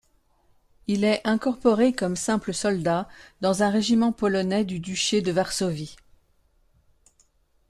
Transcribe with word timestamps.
Il 0.87 1.03
est 1.03 1.21
incorporé 1.27 1.93
comme 1.93 2.15
simple 2.15 2.53
soldat 2.55 3.07
dans 3.41 3.61
un 3.61 3.69
régiment 3.69 4.11
polonais 4.11 4.65
du 4.65 4.79
Duché 4.79 5.21
de 5.21 5.31
Varsovie. 5.31 5.95